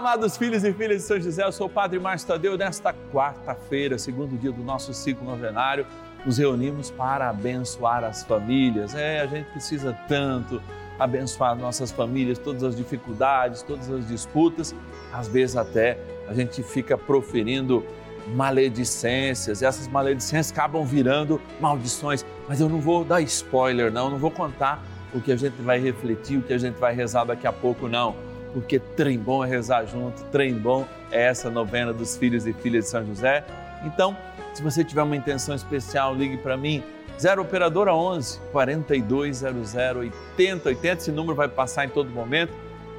[0.00, 2.56] amados filhos e filhas de São José, eu sou o Padre Márcio Tadeu.
[2.56, 5.86] Nesta quarta-feira, segundo dia do nosso ciclo novenário,
[6.24, 8.94] nos reunimos para abençoar as famílias.
[8.94, 10.62] É, a gente precisa tanto
[10.98, 14.74] abençoar nossas famílias, todas as dificuldades, todas as disputas.
[15.12, 17.84] Às vezes até a gente fica proferindo
[18.28, 22.24] maledicências, e essas maledicências acabam virando maldições.
[22.48, 24.82] Mas eu não vou dar spoiler, não, não vou contar
[25.12, 27.86] o que a gente vai refletir, o que a gente vai rezar daqui a pouco,
[27.86, 28.29] não.
[28.52, 32.84] Porque trem bom é rezar junto, trem bom é essa novena dos filhos e filhas
[32.84, 33.44] de São José.
[33.84, 34.16] Então,
[34.52, 36.82] se você tiver uma intenção especial, ligue para mim,
[37.18, 40.98] 0 Operadora 11 4200 8080.
[40.98, 42.52] Esse número vai passar em todo momento.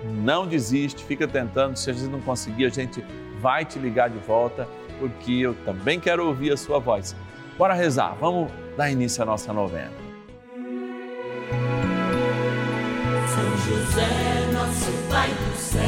[0.03, 1.75] Não desiste, fica tentando.
[1.75, 3.03] Se a gente não conseguir, a gente
[3.39, 4.67] vai te ligar de volta,
[4.99, 7.15] porque eu também quero ouvir a sua voz.
[7.57, 9.91] Bora rezar, vamos dar início à nossa novena.
[13.27, 14.40] São José,
[14.71, 15.81] nosso Pai do céu,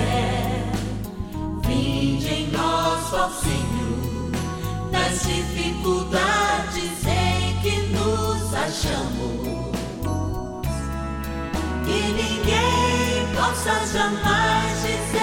[1.66, 4.32] vinde em nós, Senhor,
[4.92, 9.74] nas dificuldades em que nos achamos.
[11.86, 15.23] Que ninguém possa jamais dizer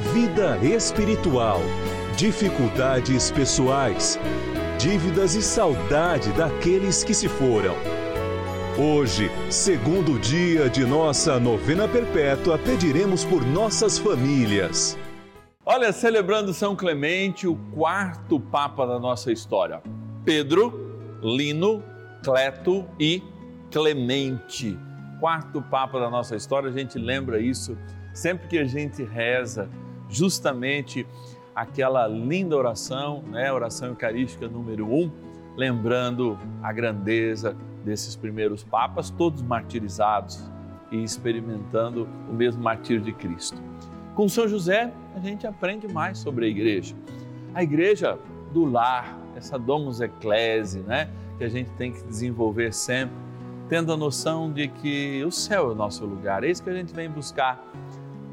[0.00, 1.60] vida espiritual,
[2.16, 4.18] dificuldades pessoais,
[4.78, 7.74] dívidas e saudade daqueles que se foram.
[8.78, 14.98] Hoje, segundo dia de nossa novena perpétua, pediremos por nossas famílias.
[15.66, 19.82] Olha, celebrando São Clemente, o quarto Papa da nossa história.
[20.24, 21.84] Pedro, Lino,
[22.24, 23.22] Cleto e
[23.70, 24.78] Clemente.
[25.20, 27.76] Quarto Papa da nossa história, a gente lembra isso
[28.14, 29.68] sempre que a gente reza
[30.10, 31.06] justamente
[31.54, 33.52] aquela linda oração, né?
[33.52, 35.10] Oração Eucarística número um,
[35.56, 40.50] lembrando a grandeza desses primeiros papas, todos martirizados
[40.90, 43.60] e experimentando o mesmo martírio de Cristo.
[44.14, 46.94] Com São José, a gente aprende mais sobre a igreja.
[47.54, 48.18] A igreja
[48.52, 51.08] do lar, essa domus ecclesi, né?
[51.38, 53.14] Que a gente tem que desenvolver sempre,
[53.68, 56.44] tendo a noção de que o céu é o nosso lugar.
[56.44, 57.64] É isso que a gente vem buscar.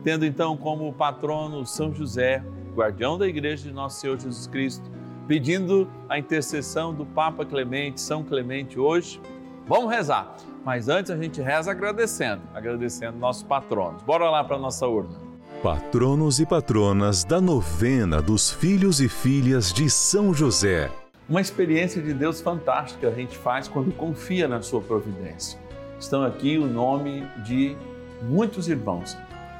[0.07, 2.41] Tendo então como patrono São José,
[2.73, 4.89] guardião da igreja de nosso Senhor Jesus Cristo,
[5.27, 9.19] pedindo a intercessão do Papa Clemente, São Clemente hoje.
[9.67, 10.33] Vamos rezar.
[10.63, 14.01] Mas antes a gente reza agradecendo, agradecendo nossos patronos.
[14.03, 15.19] Bora lá para a nossa urna.
[15.61, 20.89] Patronos e patronas da novena dos filhos e filhas de São José.
[21.27, 25.59] Uma experiência de Deus fantástica a gente faz quando confia na sua providência.
[25.99, 27.75] Estão aqui o nome de
[28.21, 29.17] muitos irmãos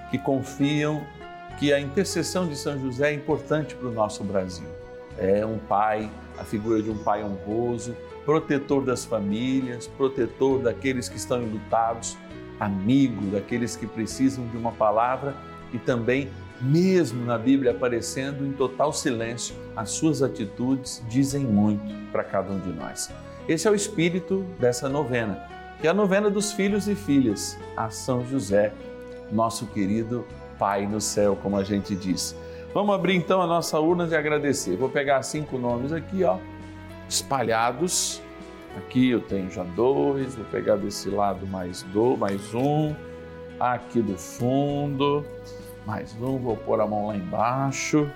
[0.10, 1.04] que confiam
[1.60, 4.68] que a intercessão de São José é importante para o nosso Brasil.
[5.18, 11.18] É um pai, a figura de um pai honroso, protetor das famílias, protetor daqueles que
[11.18, 12.18] estão enlutados,
[12.60, 15.36] amigo daqueles que precisam de uma palavra
[15.74, 16.30] e também,
[16.62, 22.60] mesmo na Bíblia aparecendo em total silêncio, as suas atitudes dizem muito para cada um
[22.60, 23.12] de nós.
[23.48, 25.42] Esse é o espírito dessa novena,
[25.80, 28.74] que é a novena dos filhos e filhas a São José,
[29.32, 30.26] nosso querido
[30.58, 32.36] Pai no céu, como a gente diz.
[32.74, 34.76] Vamos abrir então a nossa urna de agradecer.
[34.76, 36.38] Vou pegar cinco nomes aqui, ó,
[37.08, 38.22] espalhados.
[38.78, 42.94] Aqui eu tenho já dois, vou pegar desse lado mais dois, mais um.
[43.60, 45.26] Aqui do fundo,
[45.86, 48.08] mais um, vou pôr a mão lá embaixo.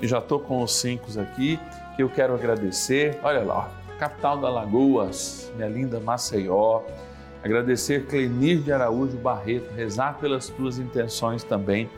[0.00, 1.58] E já estou com os cinco aqui
[1.94, 3.18] que eu quero agradecer.
[3.22, 6.82] Olha lá, ó, capital da Lagoas, minha linda Maceió.
[7.46, 11.88] Agradecer Clenir de Araújo Barreto, rezar pelas tuas intenções também.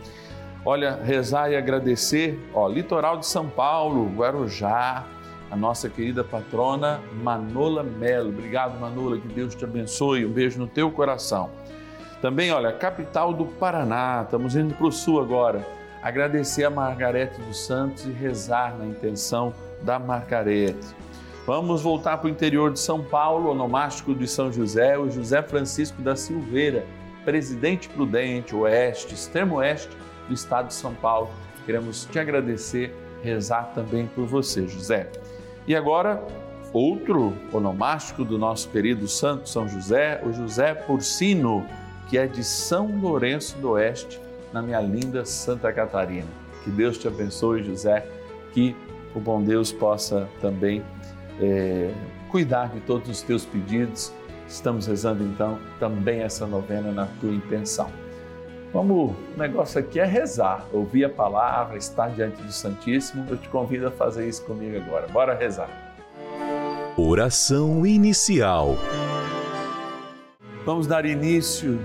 [0.63, 5.07] Olha, rezar e agradecer, ó, Litoral de São Paulo, Guarujá,
[5.51, 8.29] a nossa querida patrona Manola Melo.
[8.29, 10.27] Obrigado, Manola, que Deus te abençoe.
[10.27, 11.49] Um beijo no teu coração.
[12.21, 15.67] Também, olha, capital do Paraná, estamos indo para o sul agora.
[16.03, 20.95] agradecer a Margarete dos Santos e rezar na intenção da Margarete.
[21.49, 26.03] Vamos voltar para o interior de São Paulo, onomástico de São José, o José Francisco
[26.03, 26.85] da Silveira,
[27.25, 29.89] presidente prudente, oeste, extremo oeste
[30.29, 31.31] do estado de São Paulo.
[31.65, 35.11] Queremos te agradecer, rezar também por você, José.
[35.67, 36.23] E agora,
[36.71, 41.65] outro onomástico do nosso querido Santo São José, o José Porcino,
[42.11, 44.21] que é de São Lourenço do Oeste,
[44.53, 46.29] na minha linda Santa Catarina.
[46.63, 48.07] Que Deus te abençoe, José,
[48.53, 48.77] que
[49.15, 50.85] o bom Deus possa também
[51.41, 51.93] é,
[52.31, 54.13] cuidar de todos os teus pedidos.
[54.47, 57.91] Estamos rezando então também essa novena na tua intenção.
[58.73, 63.27] Vamos, o negócio aqui é rezar, ouvir a palavra, estar diante do Santíssimo.
[63.29, 65.07] Eu te convido a fazer isso comigo agora.
[65.09, 65.71] Bora rezar.
[66.97, 68.77] Oração inicial.
[70.67, 71.79] Vamos dar início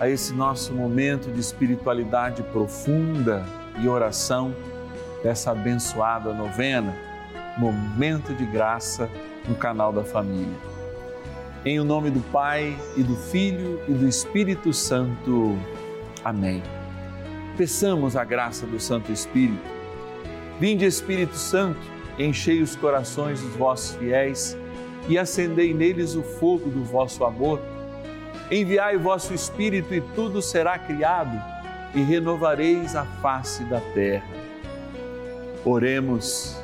[0.00, 3.44] a esse nosso momento de espiritualidade profunda
[3.80, 4.52] e oração
[5.22, 7.13] dessa abençoada novena
[7.56, 9.08] Momento de Graça
[9.48, 10.56] no canal da Família.
[11.64, 15.56] Em o nome do Pai e do Filho e do Espírito Santo.
[16.24, 16.62] Amém.
[17.56, 19.62] Peçamos a graça do Santo Espírito.
[20.58, 21.80] Vinde, Espírito Santo,
[22.18, 24.56] enchei os corações dos vossos fiéis
[25.08, 27.60] e acendei neles o fogo do vosso amor.
[28.50, 31.40] Enviai o vosso Espírito e tudo será criado
[31.94, 34.26] e renovareis a face da terra.
[35.64, 36.63] Oremos.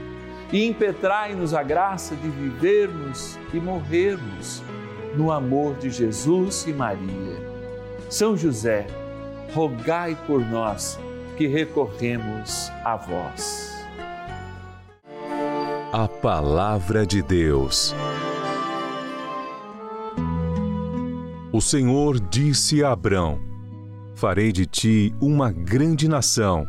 [0.51, 4.61] e impetrai-nos a graça de vivermos e morrermos
[5.15, 7.51] no amor de Jesus e Maria.
[8.09, 8.87] São José,
[9.53, 10.99] rogai por nós
[11.37, 13.71] que recorremos a vós.
[15.93, 17.95] A Palavra de Deus.
[21.53, 23.39] O Senhor disse a Abrão:
[24.15, 26.65] Farei de ti uma grande nação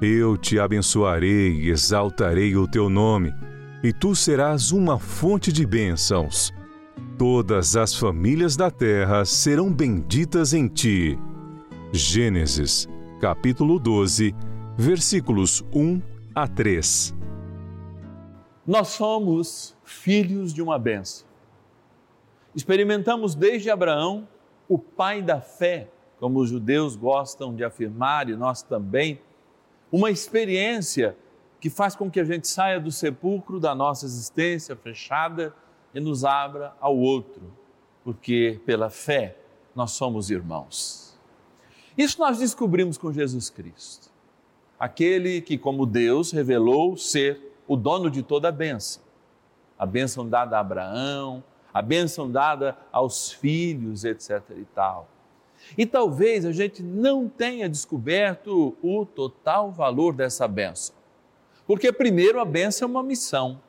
[0.00, 3.34] eu te abençoarei e exaltarei o teu nome,
[3.82, 6.52] e tu serás uma fonte de bênçãos.
[7.18, 11.18] Todas as famílias da terra serão benditas em ti.
[11.92, 12.88] Gênesis,
[13.20, 14.34] capítulo 12,
[14.76, 16.00] versículos 1
[16.34, 17.14] a 3.
[18.66, 21.26] Nós somos filhos de uma benção.
[22.54, 24.26] Experimentamos desde Abraão,
[24.66, 25.88] o pai da fé,
[26.18, 29.20] como os judeus gostam de afirmar, e nós também
[29.90, 31.16] uma experiência
[31.60, 35.54] que faz com que a gente saia do sepulcro da nossa existência fechada
[35.94, 37.42] e nos abra ao outro,
[38.02, 39.36] porque pela fé
[39.74, 41.18] nós somos irmãos.
[41.98, 44.08] Isso nós descobrimos com Jesus Cristo,
[44.78, 49.02] aquele que, como Deus, revelou ser o dono de toda a bênção.
[49.78, 51.42] A bênção dada a Abraão,
[51.72, 54.42] a bênção dada aos filhos, etc.
[54.56, 55.08] e tal.
[55.76, 60.94] E talvez a gente não tenha descoberto o total valor dessa benção.
[61.66, 63.60] Porque, primeiro, a benção é uma missão.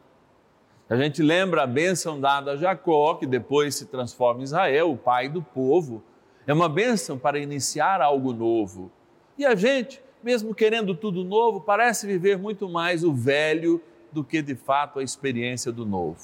[0.90, 4.98] A gente lembra a bênção dada a Jacó, que depois se transforma em Israel, o
[4.98, 6.04] pai do povo.
[6.46, 8.92] É uma bênção para iniciar algo novo.
[9.38, 13.82] E a gente, mesmo querendo tudo novo, parece viver muito mais o velho
[14.12, 16.20] do que de fato a experiência do novo.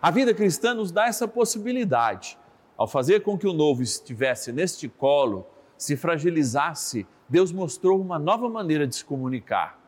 [0.00, 2.38] A vida cristã nos dá essa possibilidade
[2.76, 8.48] ao fazer com que o novo estivesse neste colo, se fragilizasse, Deus mostrou uma nova
[8.48, 9.78] maneira de se comunicar.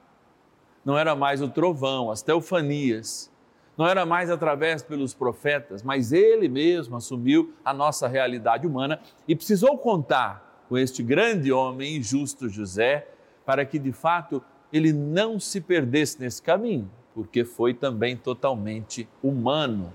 [0.84, 3.30] Não era mais o trovão, as teofanias,
[3.76, 9.36] não era mais através pelos profetas, mas ele mesmo assumiu a nossa realidade humana e
[9.36, 13.06] precisou contar com este grande homem e justo José
[13.46, 14.42] para que de fato
[14.72, 19.92] ele não se perdesse nesse caminho, porque foi também totalmente humano.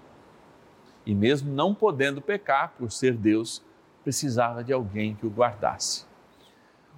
[1.06, 3.62] E mesmo não podendo pecar por ser Deus,
[4.04, 6.06] precisava de alguém que o guardasse.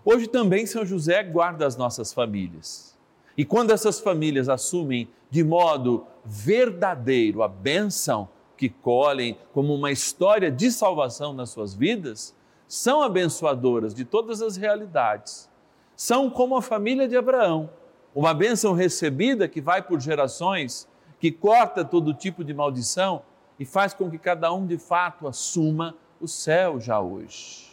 [0.04, 2.96] Hoje também São José guarda as nossas famílias.
[3.38, 10.52] E quando essas famílias assumem de modo verdadeiro a bênção que colhem como uma história
[10.52, 12.36] de salvação nas suas vidas,
[12.68, 15.50] são abençoadoras de todas as realidades.
[15.96, 17.70] São como a família de Abraão,
[18.14, 20.88] uma bênção recebida que vai por gerações,
[21.20, 23.24] que corta todo tipo de maldição
[23.60, 27.66] e faz com que cada um de fato assuma o céu já hoje.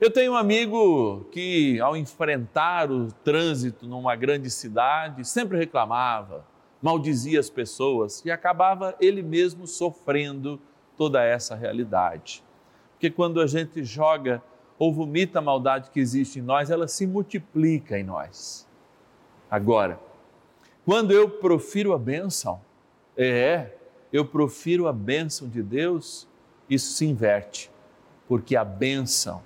[0.00, 6.46] Eu tenho um amigo que, ao enfrentar o trânsito numa grande cidade, sempre reclamava,
[6.80, 10.60] maldizia as pessoas e acabava ele mesmo sofrendo
[10.96, 12.44] toda essa realidade.
[12.92, 14.42] Porque quando a gente joga
[14.78, 18.68] ou vomita a maldade que existe em nós, ela se multiplica em nós.
[19.50, 19.98] Agora,
[20.84, 22.60] quando eu profiro a bênção,
[23.16, 23.77] é,
[24.12, 26.26] eu profiro a bênção de Deus,
[26.68, 27.70] isso se inverte,
[28.26, 29.42] porque a bênção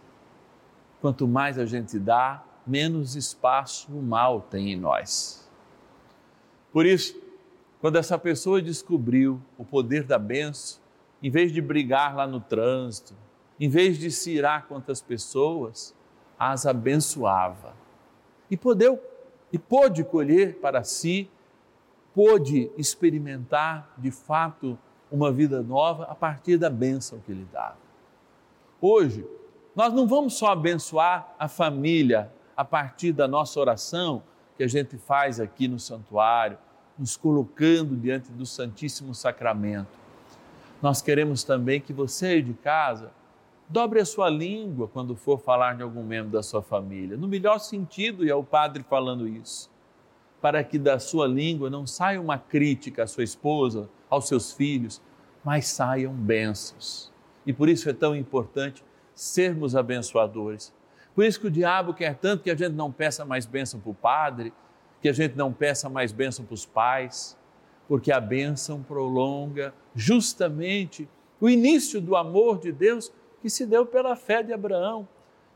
[1.03, 5.51] quanto mais a gente dá, menos espaço o mal tem em nós.
[6.73, 7.21] Por isso,
[7.81, 10.81] quando essa pessoa descobriu o poder da benção,
[11.21, 13.15] em vez de brigar lá no trânsito,
[13.59, 15.93] em vez de se irar contra as pessoas,
[16.39, 17.75] as abençoava.
[18.49, 19.01] E podeu,
[19.53, 21.29] e pôde colher para si,
[22.15, 24.79] pôde experimentar de fato
[25.11, 27.77] uma vida nova a partir da bênção que ele dava.
[28.81, 29.27] Hoje,
[29.75, 34.23] nós não vamos só abençoar a família a partir da nossa oração
[34.57, 36.59] que a gente faz aqui no santuário,
[36.99, 39.99] nos colocando diante do Santíssimo Sacramento.
[40.81, 43.11] Nós queremos também que você de casa
[43.69, 47.59] dobre a sua língua quando for falar de algum membro da sua família, no melhor
[47.59, 49.71] sentido, e é o padre falando isso,
[50.43, 55.01] para que da sua língua não saia uma crítica à sua esposa, aos seus filhos,
[55.45, 57.13] mas saiam bênçãos.
[57.47, 58.85] E por isso é tão importante
[59.15, 60.75] sermos abençoadores.
[61.15, 63.91] Por isso que o diabo quer tanto que a gente não peça mais bênção para
[63.91, 64.53] o padre,
[65.01, 67.39] que a gente não peça mais bênção para os pais,
[67.87, 71.09] porque a bênção prolonga justamente
[71.41, 75.07] o início do amor de Deus que se deu pela fé de Abraão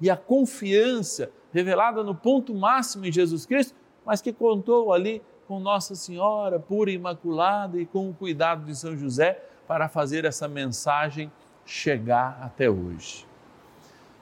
[0.00, 3.74] e a confiança revelada no ponto máximo em Jesus Cristo,
[4.06, 8.74] mas que contou ali com Nossa Senhora pura e imaculada e com o cuidado de
[8.74, 11.30] São José para fazer essa mensagem
[11.64, 13.26] chegar até hoje.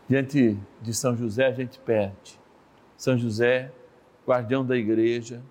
[0.09, 2.41] Diante de São José, a gente pede.
[2.97, 3.71] São José,
[4.27, 5.43] guardião da igreja,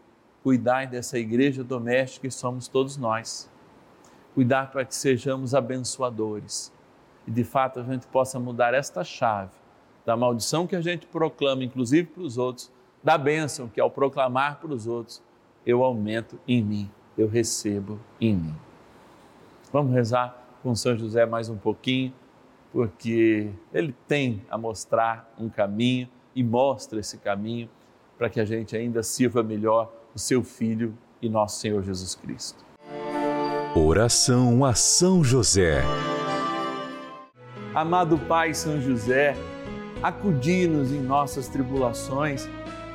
[0.42, 3.50] cuidai dessa igreja doméstica que somos todos nós.
[4.34, 6.74] Cuidar para que sejamos abençoadores
[7.28, 9.52] e de fato a gente possa mudar esta chave
[10.06, 12.72] da maldição que a gente proclama, inclusive para os outros,
[13.04, 15.22] da bênção que ao proclamar para os outros,
[15.66, 18.56] eu aumento em mim, eu recebo em mim.
[19.72, 22.14] Vamos rezar com São José mais um pouquinho
[22.72, 27.70] porque ele tem a mostrar um caminho e mostra esse caminho
[28.18, 32.64] para que a gente ainda sirva melhor o seu Filho e nosso Senhor Jesus Cristo.
[33.76, 35.84] Oração a São José.
[37.76, 39.36] Amado Pai São José,
[40.02, 42.48] acudi-nos em nossas tribulações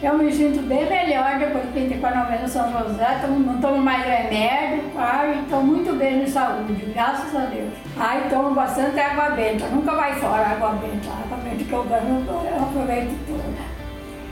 [0.00, 3.78] Eu me sinto bem melhor depois que entrei com a novena São José, não tomo
[3.78, 7.72] mais remédio, ai, estou muito bem de saúde, graças a Deus.
[7.96, 11.72] Ai, tomo bastante água benta, nunca vai fora a água benta, a água benta que
[11.72, 13.42] eu ganho, eu aproveito toda.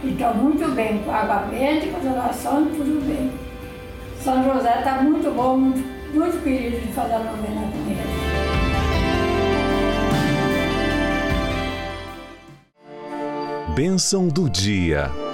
[0.05, 3.33] E estou muito bem com água benta, com as orações, tudo bem.
[4.21, 8.07] São José está muito bom, muito, muito querido de fazer a novena com ele.
[13.75, 15.26] Bênção do dia.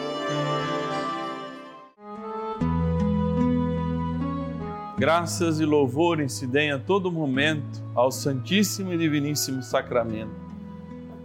[5.03, 10.31] Graças e louvores se deem a todo momento ao Santíssimo e Diviníssimo Sacramento.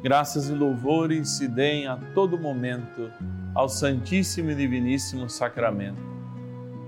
[0.01, 3.11] Graças e louvores se deem a todo momento
[3.53, 6.01] ao Santíssimo e Diviníssimo Sacramento.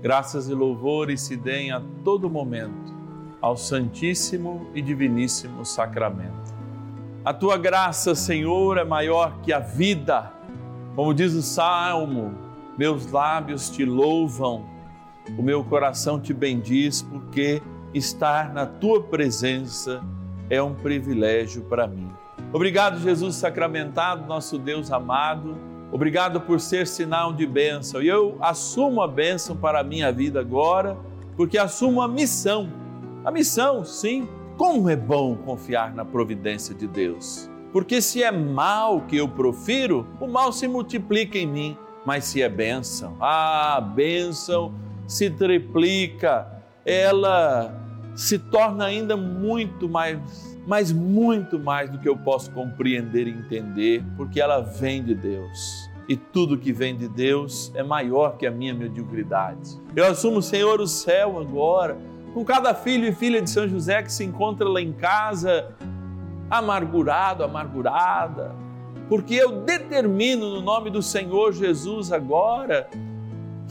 [0.02, 2.92] Graças e louvores se deem a todo momento
[3.40, 6.52] ao Santíssimo e Diviníssimo Sacramento.
[7.24, 10.32] A tua graça, Senhor, é maior que a vida.
[10.96, 12.34] Como diz o Salmo,
[12.76, 14.79] meus lábios te louvam,
[15.38, 17.62] o meu coração te bendiz, porque
[17.94, 20.02] estar na tua presença
[20.48, 22.10] é um privilégio para mim.
[22.52, 25.56] Obrigado, Jesus sacramentado, nosso Deus amado.
[25.92, 28.02] Obrigado por ser sinal de bênção.
[28.02, 30.96] E eu assumo a bênção para a minha vida agora,
[31.36, 32.68] porque assumo a missão.
[33.24, 34.28] A missão, sim.
[34.56, 37.48] Como é bom confiar na providência de Deus.
[37.72, 41.78] Porque se é mal que eu profiro, o mal se multiplica em mim.
[42.04, 44.74] Mas se é bênção, ah, bênção
[45.10, 46.46] se triplica,
[46.86, 47.74] ela
[48.14, 54.04] se torna ainda muito mais, mas muito mais do que eu posso compreender e entender,
[54.16, 55.90] porque ela vem de Deus.
[56.08, 59.80] E tudo que vem de Deus é maior que a minha mediocridade.
[59.96, 61.98] Eu assumo, Senhor, o céu agora,
[62.32, 65.74] com cada filho e filha de São José que se encontra lá em casa,
[66.48, 68.54] amargurado, amargurada,
[69.08, 72.88] porque eu determino no nome do Senhor Jesus agora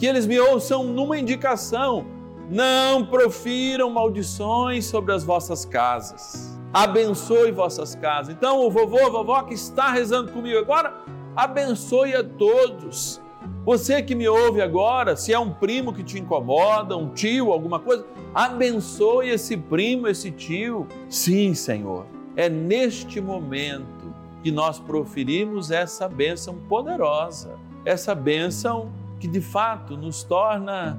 [0.00, 2.06] que eles me ouçam numa indicação.
[2.48, 6.58] Não profiram maldições sobre as vossas casas.
[6.72, 8.34] Abençoe vossas casas.
[8.34, 11.02] Então, o vovô, a vovó que está rezando comigo agora,
[11.36, 13.20] abençoe a todos.
[13.62, 17.78] Você que me ouve agora, se é um primo que te incomoda, um tio, alguma
[17.78, 20.88] coisa, abençoe esse primo, esse tio.
[21.10, 29.42] Sim, Senhor, é neste momento que nós proferimos essa bênção poderosa, essa bênção que de
[29.42, 30.98] fato nos torna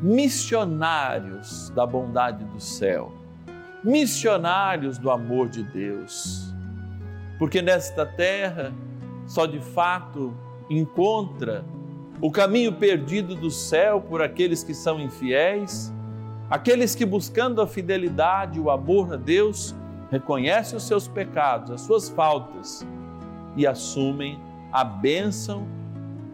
[0.00, 3.12] missionários da bondade do céu,
[3.82, 6.54] missionários do amor de Deus.
[7.38, 8.72] Porque nesta terra
[9.26, 10.32] só de fato
[10.70, 11.64] encontra
[12.20, 15.92] o caminho perdido do céu por aqueles que são infiéis,
[16.48, 19.74] aqueles que buscando a fidelidade, o amor a Deus,
[20.10, 22.86] reconhecem os seus pecados, as suas faltas
[23.56, 24.38] e assumem
[24.72, 25.66] a bênção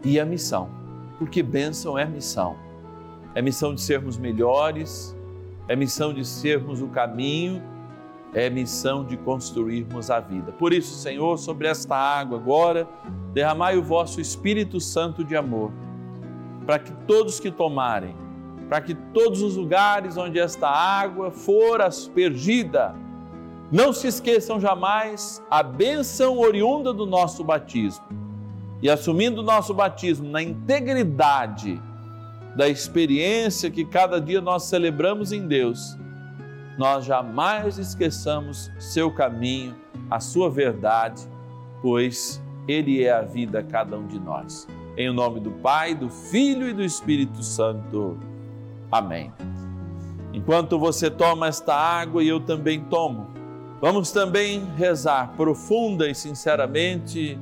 [0.03, 0.76] e a missão
[1.17, 2.55] porque bênção é missão.
[3.33, 5.15] É missão de sermos melhores,
[5.67, 7.61] é missão de sermos o caminho,
[8.33, 10.51] é missão de construirmos a vida.
[10.51, 12.87] Por isso, Senhor, sobre esta água agora,
[13.33, 15.71] derramai o vosso Espírito Santo de amor,
[16.65, 18.15] para que todos que tomarem,
[18.69, 22.95] para que todos os lugares onde esta água for aspergida,
[23.71, 28.26] não se esqueçam jamais a bênção oriunda do nosso batismo
[28.81, 31.81] e assumindo o nosso batismo na integridade
[32.55, 35.97] da experiência que cada dia nós celebramos em Deus,
[36.77, 39.75] nós jamais esqueçamos seu caminho,
[40.09, 41.21] a sua verdade,
[41.81, 44.67] pois Ele é a vida a cada um de nós.
[44.95, 48.17] Em nome do Pai, do Filho e do Espírito Santo.
[48.91, 49.31] Amém.
[50.33, 53.27] Enquanto você toma esta água e eu também tomo,
[53.81, 57.39] vamos também rezar profunda e sinceramente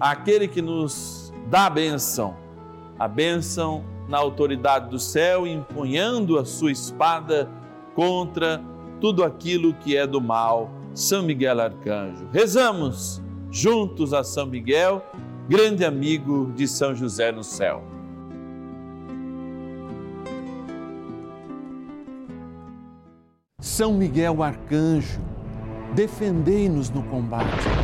[0.00, 2.36] aquele que nos dá a bênção,
[2.98, 7.48] a bênção na autoridade do céu, empunhando a sua espada
[7.94, 8.62] contra
[9.00, 10.70] tudo aquilo que é do mal.
[10.94, 12.28] São Miguel Arcanjo.
[12.32, 15.04] Rezamos juntos a São Miguel,
[15.48, 17.82] grande amigo de São José no céu.
[23.60, 25.20] São Miguel Arcanjo,
[25.94, 27.83] defendei-nos no combate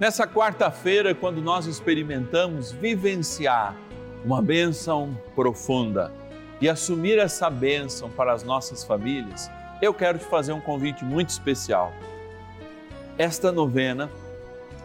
[0.00, 3.76] Nessa quarta-feira, quando nós experimentamos vivenciar
[4.24, 6.10] uma bênção profunda
[6.58, 9.50] e assumir essa bênção para as nossas famílias,
[9.82, 11.92] eu quero te fazer um convite muito especial.
[13.18, 14.10] Esta novena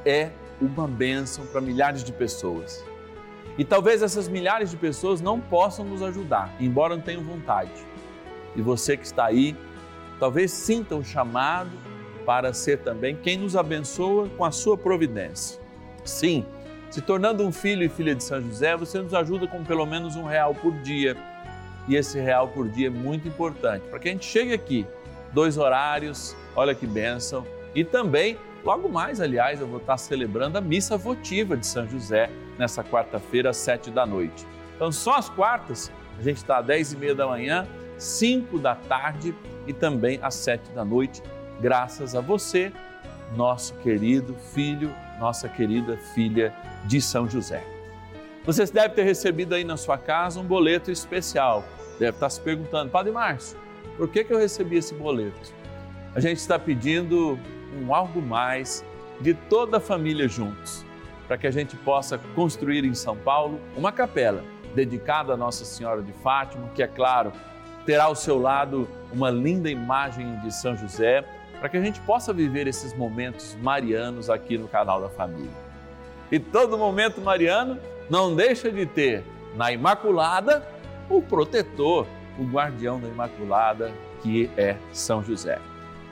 [0.06, 2.84] é uma bênção para milhares de pessoas.
[3.58, 7.72] E talvez essas milhares de pessoas não possam nos ajudar, embora não tenham vontade.
[8.54, 9.56] E você que está aí,
[10.20, 11.72] talvez sinta o chamado
[12.26, 15.60] para ser também quem nos abençoa com a sua providência.
[16.04, 16.46] Sim,
[16.90, 20.16] se tornando um filho e filha de São José, você nos ajuda com pelo menos
[20.16, 21.16] um real por dia.
[21.88, 24.88] E esse real por dia é muito importante para que a gente chegue aqui,
[25.34, 30.62] dois horários, olha que bênção, e também, logo mais, aliás, eu vou estar celebrando a
[30.62, 34.48] missa votiva de São José nessa quarta-feira, às sete da noite.
[34.76, 38.74] Então, só as quartas, a gente está às dez e meia da manhã, cinco da
[38.76, 39.36] tarde
[39.68, 41.22] e também às sete da noite,
[41.60, 42.72] graças a você,
[43.36, 46.54] nosso querido filho, nossa querida filha
[46.86, 47.64] de São José.
[48.46, 51.64] Você deve ter recebido aí na sua casa um boleto especial.
[52.00, 53.58] Deve estar se perguntando, Padre Márcio,
[53.98, 55.54] por que, que eu recebi esse boleto?
[56.14, 57.40] A gente está pedindo
[57.82, 58.86] um algo mais
[59.20, 60.86] de toda a família juntos,
[61.28, 64.44] para que a gente possa construir em São Paulo uma capela
[64.76, 67.32] dedicada a Nossa Senhora de Fátima, que é claro,
[67.86, 71.24] terá ao seu lado uma linda imagem de São José,
[71.60, 75.66] para que a gente possa viver esses momentos marianos aqui no canal da família.
[76.32, 79.24] E todo momento mariano não deixa de ter
[79.56, 80.66] na Imaculada
[81.10, 83.92] o protetor, o guardião da Imaculada,
[84.22, 85.60] que é São José.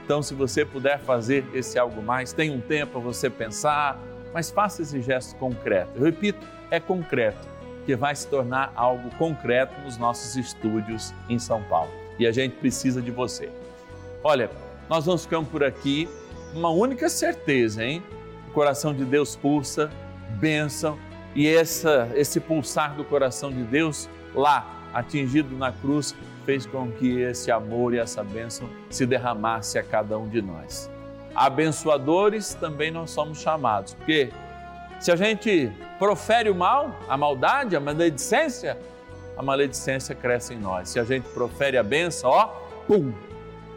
[0.04, 3.98] Então, se você puder fazer esse algo mais, tem um tempo para você pensar,
[4.34, 5.92] mas faça esse gesto concreto.
[5.96, 7.48] Eu repito, é concreto
[7.86, 11.92] que vai se tornar algo concreto nos nossos estúdios em São Paulo.
[12.20, 13.50] E a gente precisa de você.
[14.24, 14.50] Olha,
[14.94, 16.08] nós vamos ficando por aqui,
[16.54, 18.04] uma única certeza, hein?
[18.48, 19.90] O coração de Deus pulsa,
[20.40, 21.00] bênção,
[21.34, 26.14] e essa, esse pulsar do coração de Deus lá, atingido na cruz,
[26.46, 30.92] fez com que esse amor e essa bênção se derramasse a cada um de nós.
[31.34, 34.30] Abençoadores também nós somos chamados, porque
[35.00, 38.78] se a gente profere o mal, a maldade, a maledicência,
[39.36, 40.90] a maledicência cresce em nós.
[40.90, 42.46] Se a gente profere a benção, ó,
[42.86, 43.12] pum,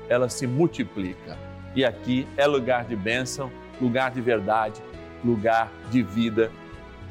[0.08, 1.38] ela se multiplica.
[1.74, 4.80] E aqui é lugar de bênção, lugar de verdade,
[5.24, 6.50] lugar de vida,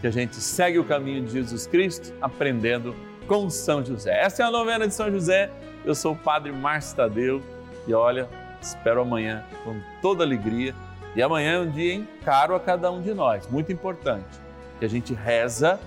[0.01, 2.95] que a gente segue o caminho de Jesus Cristo, aprendendo
[3.27, 4.19] com São José.
[4.19, 5.51] Essa é a novena de São José.
[5.83, 7.41] Eu sou o Padre Márcio Tadeu
[7.87, 8.27] e olha,
[8.61, 10.73] espero amanhã com toda alegria
[11.15, 14.39] e amanhã é um dia caro a cada um de nós, muito importante,
[14.79, 15.79] que a gente reza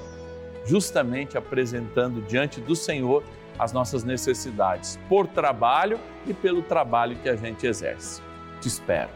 [0.64, 3.22] justamente apresentando diante do Senhor
[3.58, 8.22] as nossas necessidades, por trabalho e pelo trabalho que a gente exerce.
[8.60, 9.10] Te espero.